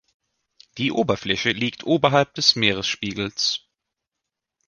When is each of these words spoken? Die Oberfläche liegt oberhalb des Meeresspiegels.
Die 0.79 0.91
Oberfläche 0.91 1.51
liegt 1.51 1.83
oberhalb 1.83 2.33
des 2.33 2.55
Meeresspiegels. 2.55 3.67